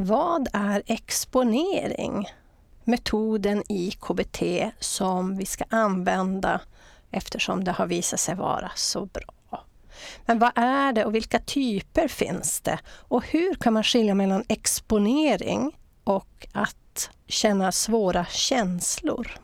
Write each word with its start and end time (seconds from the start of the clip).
Vad 0.00 0.48
är 0.52 0.82
exponering? 0.86 2.28
Metoden 2.84 3.72
i 3.72 3.90
KBT 3.90 4.42
som 4.80 5.36
vi 5.36 5.46
ska 5.46 5.64
använda 5.70 6.60
eftersom 7.10 7.64
det 7.64 7.72
har 7.72 7.86
visat 7.86 8.20
sig 8.20 8.34
vara 8.34 8.70
så 8.74 9.06
bra. 9.06 9.64
Men 10.26 10.38
vad 10.38 10.50
är 10.54 10.92
det 10.92 11.04
och 11.04 11.14
vilka 11.14 11.38
typer 11.38 12.08
finns 12.08 12.60
det? 12.60 12.78
Och 12.86 13.26
hur 13.26 13.54
kan 13.54 13.72
man 13.72 13.84
skilja 13.84 14.14
mellan 14.14 14.44
exponering 14.48 15.76
och 16.04 16.46
att 16.52 17.10
känna 17.26 17.72
svåra 17.72 18.24
känslor? 18.24 19.40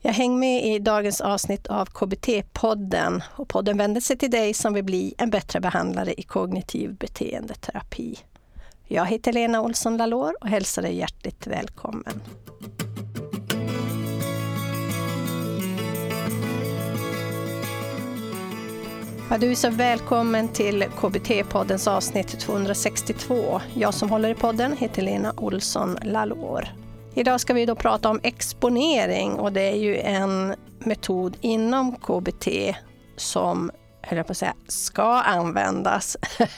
Jag 0.00 0.12
hänger 0.12 0.38
med 0.38 0.66
i 0.66 0.78
dagens 0.78 1.20
avsnitt 1.20 1.66
av 1.66 1.88
KBT-podden 1.88 3.22
och 3.36 3.48
podden 3.48 3.78
vänder 3.78 4.00
sig 4.00 4.18
till 4.18 4.30
dig 4.30 4.54
som 4.54 4.74
vill 4.74 4.84
bli 4.84 5.14
en 5.18 5.30
bättre 5.30 5.60
behandlare 5.60 6.20
i 6.20 6.22
kognitiv 6.22 6.94
beteendeterapi. 6.94 8.18
Jag 8.92 9.06
heter 9.06 9.32
Lena 9.32 9.60
Olsson 9.60 9.96
Lalor 9.96 10.34
och 10.40 10.48
hälsar 10.48 10.82
dig 10.82 10.96
hjärtligt 10.96 11.46
välkommen. 11.46 12.20
Ja, 19.30 19.38
du 19.38 19.50
är 19.50 19.54
så 19.54 19.70
välkommen 19.70 20.48
till 20.48 20.82
KBT-poddens 20.82 21.88
avsnitt 21.90 22.40
262. 22.40 23.60
Jag 23.74 23.94
som 23.94 24.10
håller 24.10 24.30
i 24.30 24.34
podden 24.34 24.76
heter 24.76 25.02
Lena 25.02 25.32
Olsson 25.36 25.98
Lalor. 26.02 26.68
Idag 27.14 27.40
ska 27.40 27.54
vi 27.54 27.66
då 27.66 27.74
prata 27.74 28.10
om 28.10 28.20
exponering 28.22 29.32
och 29.32 29.52
det 29.52 29.62
är 29.62 29.76
ju 29.76 29.98
en 29.98 30.54
metod 30.78 31.36
inom 31.40 31.96
KBT 31.96 32.48
som, 33.16 33.70
höll 34.02 34.16
jag 34.16 34.26
på 34.26 34.30
att 34.30 34.38
säga, 34.38 34.54
ska 34.68 35.20
användas. 35.20 36.16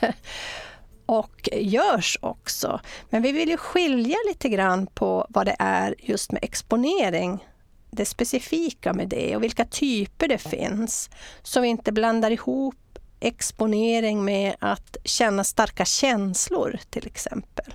och 1.06 1.48
görs 1.52 2.18
också. 2.20 2.80
Men 3.10 3.22
vi 3.22 3.32
vill 3.32 3.48
ju 3.48 3.56
skilja 3.56 4.16
lite 4.28 4.48
grann 4.48 4.86
på 4.86 5.26
vad 5.28 5.46
det 5.46 5.56
är 5.58 5.94
just 5.98 6.32
med 6.32 6.44
exponering, 6.44 7.44
det 7.90 8.04
specifika 8.04 8.92
med 8.92 9.08
det 9.08 9.36
och 9.36 9.42
vilka 9.42 9.64
typer 9.64 10.28
det 10.28 10.38
finns. 10.38 11.10
Så 11.42 11.60
vi 11.60 11.68
inte 11.68 11.92
blandar 11.92 12.30
ihop 12.30 12.98
exponering 13.20 14.24
med 14.24 14.56
att 14.58 14.96
känna 15.04 15.44
starka 15.44 15.84
känslor 15.84 16.78
till 16.90 17.06
exempel. 17.06 17.74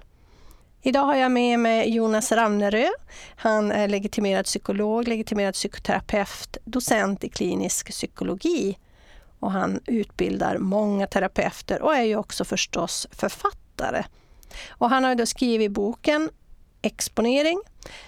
Idag 0.81 1.05
har 1.05 1.15
jag 1.15 1.31
med 1.31 1.59
mig 1.59 1.89
Jonas 1.89 2.31
Ravnerö. 2.31 2.87
Han 3.35 3.71
är 3.71 3.87
legitimerad 3.87 4.45
psykolog, 4.45 5.07
legitimerad 5.07 5.53
psykoterapeut, 5.53 6.57
docent 6.65 7.23
i 7.23 7.29
klinisk 7.29 7.89
psykologi 7.89 8.77
och 9.39 9.51
han 9.51 9.79
utbildar 9.85 10.57
många 10.57 11.07
terapeuter 11.07 11.81
och 11.81 11.95
är 11.95 12.03
ju 12.03 12.15
också 12.15 12.45
förstås 12.45 13.07
författare. 13.11 14.03
Och 14.69 14.89
han 14.89 15.03
har 15.03 15.15
då 15.15 15.25
skrivit 15.25 15.71
boken 15.71 16.29
Exponering 16.81 17.61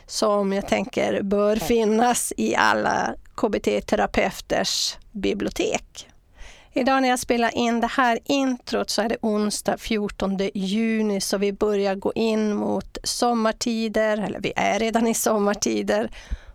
som 0.05 0.53
jag 0.53 0.67
tänker 0.67 1.21
bör 1.21 1.55
finnas 1.55 2.33
i 2.37 2.55
alla 2.55 3.15
KBT-terapeuters 3.35 4.97
bibliotek. 5.11 6.07
Idag 6.73 7.01
när 7.01 7.09
jag 7.09 7.19
spelar 7.19 7.57
in 7.57 7.81
det 7.81 7.87
här 7.87 8.19
introt 8.25 8.89
så 8.89 9.01
är 9.01 9.09
det 9.09 9.17
onsdag 9.21 9.77
14 9.77 10.37
juni 10.53 11.21
så 11.21 11.37
vi 11.37 11.53
börjar 11.53 11.95
gå 11.95 12.13
in 12.15 12.55
mot 12.55 12.97
sommartider, 13.03 14.17
eller 14.17 14.39
vi 14.39 14.53
är 14.55 14.79
redan 14.79 15.07
i 15.07 15.13
sommartider 15.13 16.11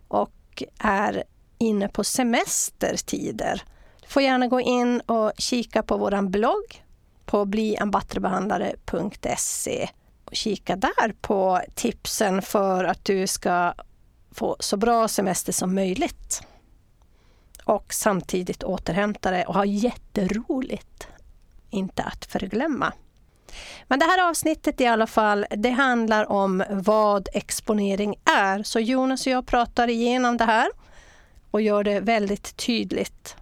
och 0.09 0.63
är 0.79 1.25
inne 1.59 1.89
på 1.89 2.05
semestertider. 2.05 3.63
Får 4.09 4.23
gärna 4.23 4.47
gå 4.47 4.61
in 4.61 5.01
och 5.01 5.33
kika 5.39 5.83
på 5.83 5.97
vår 5.97 6.29
blogg 6.29 6.85
på 7.25 7.45
bliambattrebehandlare.se 7.45 9.89
och 10.25 10.35
kika 10.35 10.77
där 10.77 11.15
på 11.21 11.61
tipsen 11.75 12.43
för 12.43 12.85
att 12.85 13.05
du 13.05 13.27
ska 13.27 13.75
få 14.31 14.57
så 14.61 14.77
bra 14.77 15.09
semester 15.09 15.53
som 15.53 15.75
möjligt 15.75 16.43
och 17.65 17.95
samtidigt 17.95 18.65
återhämta 18.65 19.31
dig 19.31 19.47
och 19.47 19.55
ha 19.55 19.65
jätteroligt. 19.65 21.09
Inte 21.71 22.03
att 22.03 22.27
förglömma. 22.27 22.93
Men 23.89 23.99
det 23.99 24.05
här 24.05 24.29
avsnittet 24.29 24.81
i 24.81 24.87
alla 24.87 25.07
fall, 25.07 25.47
det 25.51 25.71
handlar 25.71 26.33
om 26.33 26.65
vad 26.71 27.29
exponering 27.33 28.17
är. 28.25 28.63
Så 28.63 28.81
Jonas 28.81 29.27
och 29.27 29.33
jag 29.33 29.47
pratar 29.47 29.89
igenom 29.89 30.37
det 30.37 30.45
här 30.45 30.69
och 31.51 31.61
gör 31.61 31.85
det 31.85 32.01
väldigt 32.01 32.57
tydligt. 32.57 33.37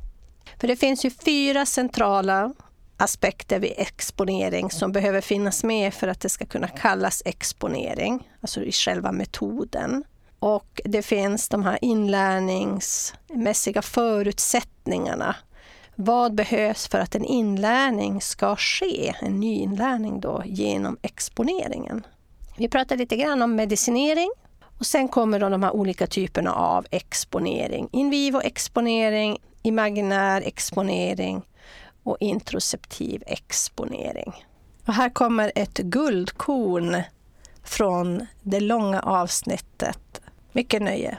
För 0.60 0.69
det 0.69 0.76
finns 0.76 1.04
ju 1.04 1.10
fyra 1.10 1.66
centrala 1.66 2.54
aspekter 2.97 3.59
vid 3.59 3.72
exponering 3.76 4.70
som 4.70 4.92
behöver 4.92 5.20
finnas 5.20 5.65
med 5.65 5.94
för 5.94 6.09
att 6.09 6.20
det 6.20 6.28
ska 6.28 6.47
kunna 6.47 6.69
kallas 6.69 7.22
exponering, 7.25 8.28
alltså 8.41 8.62
i 8.62 8.72
själva 8.72 9.12
metoden. 9.12 10.04
Och 10.38 10.81
det 10.84 11.03
finns 11.03 11.48
de 11.48 11.64
här 11.64 11.78
inlärningsmässiga 11.82 13.82
förutsättningarna. 13.82 15.37
Vad 15.94 16.34
behövs 16.34 16.88
för 16.88 16.98
att 16.98 17.14
en 17.14 17.25
inlärning 17.25 18.20
ska 18.20 18.56
ske, 18.56 19.14
en 19.20 19.41
nyinlärning 19.41 20.20
då, 20.20 20.43
genom 20.47 20.98
exponeringen? 21.03 22.06
Vi 22.56 22.69
pratar 22.69 22.97
lite 22.97 23.16
grann 23.16 23.43
om 23.43 23.56
medicinering 23.56 24.31
och 24.78 24.87
sen 24.87 25.09
kommer 25.09 25.41
då 25.41 25.48
de 25.48 25.62
här 25.62 25.76
olika 25.76 26.06
typerna 26.06 26.53
av 26.53 26.87
exponering. 26.91 27.88
In 27.93 28.10
vivo 28.10 28.41
exponering, 28.41 29.38
imaginär 29.64 30.42
exponering 30.42 31.42
och 32.02 32.16
introceptiv 32.20 33.22
exponering. 33.26 34.47
Och 34.86 34.94
här 34.94 35.10
kommer 35.10 35.52
ett 35.54 35.78
guldkorn 35.78 37.02
från 37.62 38.26
det 38.42 38.60
långa 38.60 39.00
avsnittet 39.00 40.20
mycket 40.52 40.82
nöje. 40.82 41.19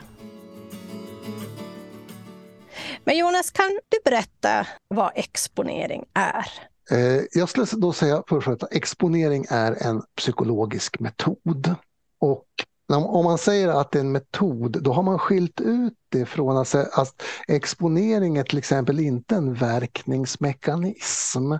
Men 3.04 3.18
Jonas, 3.18 3.50
kan 3.50 3.78
du 3.88 3.98
berätta 4.04 4.66
vad 4.88 5.12
exponering 5.14 6.04
är? 6.14 6.46
Eh, 6.90 7.22
jag 7.32 7.48
skulle 7.48 7.66
då 7.72 7.92
säga 7.92 8.22
först 8.28 8.48
att 8.48 8.74
exponering 8.74 9.46
är 9.50 9.86
en 9.86 10.02
psykologisk 10.16 11.00
metod. 11.00 11.74
Och 12.20 12.46
om 12.94 13.24
man 13.24 13.38
säger 13.38 13.68
att 13.68 13.90
det 13.92 13.98
är 13.98 14.00
en 14.00 14.12
metod, 14.12 14.82
då 14.82 14.92
har 14.92 15.02
man 15.02 15.18
skilt 15.18 15.60
ut 15.60 15.94
det 16.08 16.26
från 16.26 16.56
att, 16.56 16.74
att 16.74 17.22
exponering 17.48 18.36
är 18.36 18.42
till 18.42 18.58
exempel 18.58 19.00
inte 19.00 19.34
en 19.34 19.54
verkningsmekanism. 19.54 21.52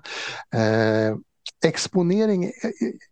Eh, 0.55 1.17
exponering, 1.65 2.45
eh, 2.45 2.51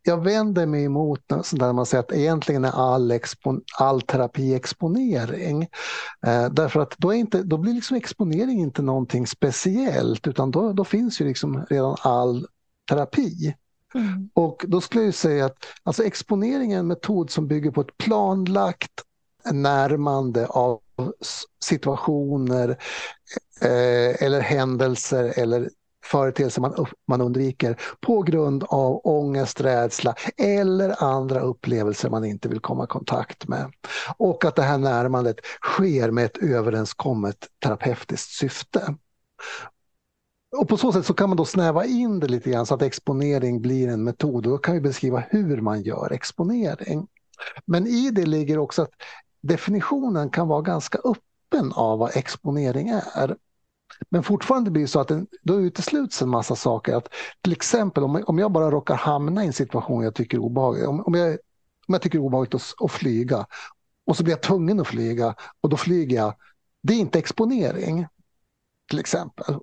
jag 0.02 0.24
vänder 0.24 0.66
mig 0.66 0.84
emot 0.84 1.20
när 1.52 1.72
man 1.72 1.86
säger 1.86 2.04
att 2.04 2.12
egentligen 2.12 2.64
är 2.64 2.72
all, 2.94 3.10
expo, 3.10 3.60
all 3.78 4.02
terapi 4.02 4.54
exponering. 4.54 5.62
Eh, 6.26 6.48
därför 6.50 6.80
att 6.80 6.94
då, 6.98 7.10
är 7.14 7.16
inte, 7.16 7.42
då 7.42 7.58
blir 7.58 7.72
liksom 7.72 7.96
exponering 7.96 8.60
inte 8.60 8.82
någonting 8.82 9.26
speciellt 9.26 10.26
utan 10.26 10.50
då, 10.50 10.72
då 10.72 10.84
finns 10.84 11.20
ju 11.20 11.24
liksom 11.24 11.66
redan 11.70 11.96
all 12.00 12.46
terapi. 12.88 13.54
Mm. 13.94 14.30
Och 14.34 14.64
då 14.68 14.80
skulle 14.80 15.04
jag 15.04 15.14
säga 15.14 15.46
att 15.46 15.56
alltså 15.82 16.04
exponering 16.04 16.72
är 16.72 16.78
en 16.78 16.86
metod 16.86 17.30
som 17.30 17.48
bygger 17.48 17.70
på 17.70 17.80
ett 17.80 17.98
planlagt 17.98 19.02
närmande 19.52 20.46
av 20.46 20.80
situationer 21.64 22.68
eh, 23.60 24.22
eller 24.22 24.40
händelser 24.40 25.32
eller 25.36 25.70
företeelser 26.04 26.60
man, 26.60 26.86
man 27.08 27.20
undviker 27.20 27.80
på 28.00 28.22
grund 28.22 28.64
av 28.64 29.00
ångest, 29.04 29.60
rädsla 29.60 30.14
eller 30.36 31.04
andra 31.04 31.40
upplevelser 31.40 32.10
man 32.10 32.24
inte 32.24 32.48
vill 32.48 32.60
komma 32.60 32.84
i 32.84 32.86
kontakt 32.86 33.48
med. 33.48 33.72
Och 34.16 34.44
att 34.44 34.56
det 34.56 34.62
här 34.62 34.78
närmandet 34.78 35.36
sker 35.62 36.10
med 36.10 36.24
ett 36.24 36.38
överenskommet 36.38 37.36
terapeutiskt 37.62 38.30
syfte. 38.30 38.94
Och 40.56 40.68
på 40.68 40.76
så 40.76 40.92
sätt 40.92 41.06
så 41.06 41.14
kan 41.14 41.28
man 41.28 41.36
då 41.36 41.44
snäva 41.44 41.84
in 41.84 42.20
det 42.20 42.28
lite 42.28 42.50
grann 42.50 42.66
så 42.66 42.74
att 42.74 42.82
exponering 42.82 43.60
blir 43.60 43.88
en 43.88 44.04
metod. 44.04 44.46
Och 44.46 44.52
då 44.52 44.58
kan 44.58 44.74
vi 44.74 44.80
beskriva 44.80 45.24
hur 45.30 45.60
man 45.60 45.82
gör 45.82 46.12
exponering. 46.12 47.06
Men 47.64 47.86
i 47.86 48.10
det 48.10 48.26
ligger 48.26 48.58
också 48.58 48.82
att 48.82 48.90
definitionen 49.40 50.30
kan 50.30 50.48
vara 50.48 50.62
ganska 50.62 50.98
öppen 50.98 51.72
av 51.72 51.98
vad 51.98 52.16
exponering 52.16 52.88
är. 52.88 53.36
Men 54.08 54.22
fortfarande 54.22 54.70
blir 54.70 54.82
det 54.82 54.88
så 54.88 55.00
att 55.00 55.08
den, 55.08 55.26
då 55.42 55.60
utesluts 55.60 56.22
en 56.22 56.28
massa 56.28 56.56
saker. 56.56 56.96
Att 56.96 57.08
till 57.40 57.52
exempel 57.52 58.04
om, 58.04 58.24
om 58.26 58.38
jag 58.38 58.52
bara 58.52 58.70
råkar 58.70 58.94
hamna 58.94 59.44
i 59.44 59.46
en 59.46 59.52
situation 59.52 60.04
jag 60.04 60.14
tycker 60.14 60.36
är 60.36 60.42
obehaglig. 60.42 60.88
Om, 60.88 61.00
om, 61.00 61.14
jag, 61.14 61.30
om 61.86 61.94
jag 61.94 62.02
tycker 62.02 62.18
det 62.18 62.22
är 62.22 62.26
obehagligt 62.26 62.54
att, 62.54 62.74
att 62.84 62.92
flyga 62.92 63.46
och 64.06 64.16
så 64.16 64.22
blir 64.24 64.32
jag 64.32 64.42
tvungen 64.42 64.80
att 64.80 64.86
flyga 64.86 65.34
och 65.60 65.68
då 65.68 65.76
flyger 65.76 66.16
jag. 66.16 66.34
Det 66.82 66.94
är 66.94 66.98
inte 66.98 67.18
exponering 67.18 68.06
till 68.90 68.98
exempel. 68.98 69.54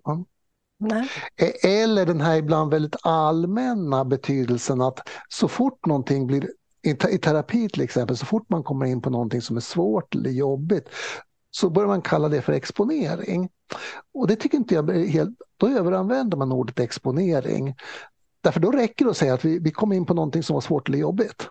Nej. 0.82 1.10
E, 1.38 1.68
eller 1.82 2.06
den 2.06 2.22
här 2.22 2.38
ibland 2.38 2.72
väldigt 2.72 2.96
allmänna 3.02 4.06
betydelsen 4.06 4.82
att 4.82 5.00
så 5.30 5.48
fort 5.48 5.86
någonting 5.86 6.28
blir 6.28 6.50
i 6.84 7.18
terapi 7.18 7.70
till 7.70 7.82
exempel, 7.82 8.18
så 8.18 8.26
fort 8.26 8.50
man 8.50 8.64
kommer 8.64 8.86
in 8.86 9.02
på 9.02 9.10
någonting 9.10 9.42
som 9.42 9.58
är 9.58 9.62
svårt 9.62 10.16
eller 10.16 10.30
jobbigt 10.30 10.90
så 11.52 11.70
börjar 11.70 11.88
man 11.88 12.02
kalla 12.02 12.30
det 12.30 12.42
för 12.42 12.54
exponering. 12.54 13.50
Och 14.14 14.28
det 14.28 14.36
tycker 14.36 14.58
inte 14.58 14.76
jag 14.76 14.92
helt... 14.92 15.30
Då 15.58 15.68
överanvänder 15.68 16.38
man 16.38 16.52
ordet 16.52 16.80
exponering. 16.80 17.76
Därför 18.42 18.60
då 18.60 18.72
räcker 18.72 19.06
det 19.06 19.12
att 19.12 19.18
säga 19.18 19.34
att 19.34 19.46
vi, 19.46 19.60
vi 19.60 19.72
kom 19.72 19.94
in 19.94 20.06
på 20.06 20.14
någonting 20.14 20.44
som 20.44 20.54
var 20.54 20.62
svårt 20.62 20.90
eller 20.90 20.98
jobbigt. 20.98 21.48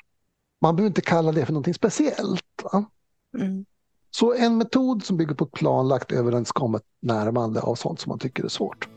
man 0.60 0.76
behöver 0.76 0.88
inte 0.88 1.00
kalla 1.00 1.32
det 1.32 1.46
för 1.46 1.52
någonting 1.52 1.74
speciellt. 1.74 2.62
Mm. 3.38 3.64
Så 4.10 4.34
en 4.34 4.58
metod 4.58 5.04
som 5.04 5.16
bygger 5.16 5.34
på 5.34 5.44
ett 5.44 5.52
planlagt 5.52 6.12
överenskommet 6.12 6.82
närmande 7.00 7.60
av 7.60 7.74
sånt 7.74 8.00
som 8.00 8.10
man 8.10 8.18
tycker 8.18 8.44
är 8.44 8.48
svårt. 8.48 8.88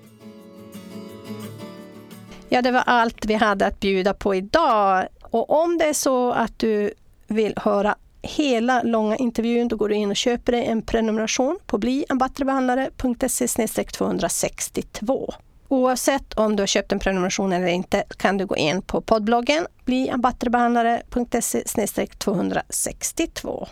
Ja, 2.54 2.62
det 2.62 2.72
var 2.72 2.84
allt 2.86 3.26
vi 3.26 3.34
hade 3.34 3.66
att 3.66 3.80
bjuda 3.80 4.14
på 4.14 4.36
idag. 4.36 5.08
Och 5.22 5.64
om 5.64 5.78
det 5.78 5.86
är 5.86 5.94
så 5.94 6.32
att 6.32 6.60
du 6.60 6.94
vill 7.28 7.54
höra 7.58 7.96
hela 8.22 8.84
långa 8.84 9.16
intervjun, 9.16 9.68
då 9.68 9.76
går 9.76 9.90
du 9.90 9.96
in 9.96 10.10
och 10.10 10.16
köper 10.16 10.52
dig 10.52 10.66
en 10.66 10.82
prenumeration 10.82 11.60
på 11.66 11.78
bliambattrebehandlare.se 11.78 13.84
262. 13.84 15.34
Oavsett 15.68 16.34
om 16.34 16.56
du 16.56 16.62
har 16.62 16.68
köpt 16.68 16.92
en 16.92 17.00
prenumeration 17.00 17.54
eller 17.54 17.68
inte 17.68 18.04
kan 18.18 18.38
du 18.38 18.46
gå 18.46 18.56
in 18.56 18.82
på 18.82 19.02
poddbloggen 19.02 19.68
bliambattrebehandlare.se 19.86 22.08
262. 22.18 23.68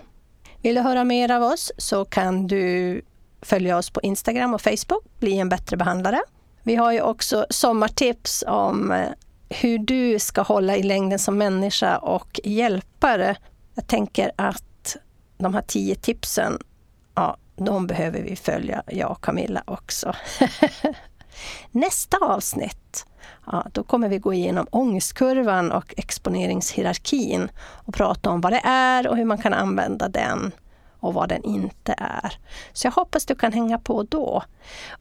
Vill 0.62 0.76
du 0.76 0.82
höra 0.82 1.04
mer 1.04 1.32
av 1.32 1.44
oss 1.44 1.72
så 1.78 2.06
kan 2.06 2.48
du 2.48 3.02
följa 3.42 3.78
oss 3.78 3.90
på 3.90 4.02
Instagram 4.02 4.54
och 4.54 4.62
Facebook, 4.62 5.04
bli 5.20 5.40
en 5.40 5.50
bättre 5.50 5.78
behandlare. 5.78 6.22
Vi 6.64 6.76
har 6.76 6.92
ju 6.92 7.02
också 7.02 7.46
sommartips 7.50 8.44
om 8.48 8.92
eh, 8.92 9.10
hur 9.50 9.78
du 9.78 10.20
ska 10.20 10.42
hålla 10.42 10.78
i 10.78 10.84
längden 10.84 11.20
som 11.20 11.38
människa 11.38 11.98
och 11.98 12.40
hjälpare. 12.44 13.36
Jag 13.76 13.88
tänker 13.88 14.32
att 14.36 14.98
de 15.38 15.54
här 15.54 15.62
tio 15.62 15.96
tipsen, 15.96 16.58
ja, 17.16 17.38
de 17.56 17.88
behöver 17.88 18.22
vi 18.22 18.36
följa, 18.36 18.84
jag 18.88 19.12
och 19.12 19.24
Camilla 19.24 19.64
också. 19.68 20.16
Nästa 21.72 22.18
avsnitt, 22.18 23.06
ja, 23.46 23.66
då 23.72 23.84
kommer 23.84 24.10
vi 24.10 24.18
gå 24.18 24.34
igenom 24.34 24.68
ångestkurvan 24.72 25.72
och 25.72 25.94
exponeringshierarkin 25.98 27.52
och 27.60 27.94
prata 27.94 28.30
om 28.30 28.42
vad 28.42 28.54
det 28.54 28.62
är 28.64 29.08
och 29.08 29.18
hur 29.18 29.26
man 29.26 29.38
kan 29.38 29.54
använda 29.54 30.08
den 30.08 30.52
och 31.00 31.14
vad 31.14 31.30
den 31.30 31.44
inte 31.44 31.96
är. 31.98 32.34
Så 32.74 32.88
jag 32.88 32.92
hoppas 32.92 33.26
du 33.26 33.36
kan 33.36 33.54
hänga 33.54 33.78
på 33.78 34.04
då. 34.04 34.44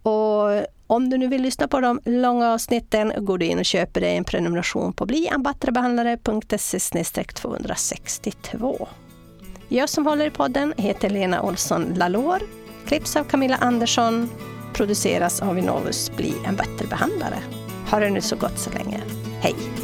Och 0.03 0.65
om 0.91 1.11
du 1.11 1.19
nu 1.19 1.29
vill 1.29 1.43
lyssna 1.43 1.69
på 1.69 1.81
de 1.81 2.01
långa 2.05 2.53
avsnitten 2.53 3.13
går 3.19 3.39
du 3.39 3.47
in 3.47 3.59
och 3.59 3.65
köper 3.65 4.01
dig 4.01 4.17
en 4.17 4.25
prenumeration 4.25 4.93
på 4.93 5.07
bliambattrebehandlare.se 5.07 7.25
262. 7.25 8.89
Jag 9.69 9.89
som 9.89 10.07
håller 10.07 10.27
i 10.27 10.31
podden 10.31 10.75
heter 10.77 11.11
Lena 11.11 11.43
Olsson 11.43 11.95
Lalor, 11.95 12.39
klipps 12.87 13.17
av 13.17 13.25
Camilla 13.25 13.57
Andersson, 13.57 14.31
produceras 14.75 15.43
av 15.43 15.59
Innovus 15.59 16.13
Bli 16.17 16.35
en 16.47 16.57
bättre 16.57 16.87
behandlare. 16.87 17.39
Ha 17.91 18.01
det 18.01 18.11
nu 18.11 18.21
så 18.21 18.37
gott 18.37 18.59
så 18.59 18.71
länge. 18.71 19.01
Hej! 19.41 19.80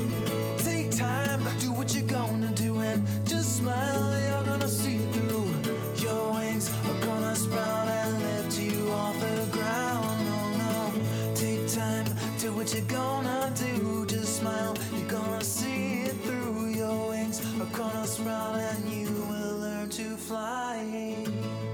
What 12.56 12.73
you're 12.73 12.82
gonna 12.85 13.53
do. 13.55 14.06
Just 14.06 14.38
smile, 14.38 14.75
you're 14.94 15.08
gonna 15.08 15.44
see 15.44 16.05
it 16.05 16.17
through. 16.23 16.69
Your 16.69 17.11
wings 17.11 17.38
are 17.61 17.67
gonna 17.67 18.06
sprout 18.06 18.56
and 18.56 18.91
you 18.91 19.08
will 19.29 19.58
learn 19.58 19.91
to 19.91 20.17
fly. 20.17 21.66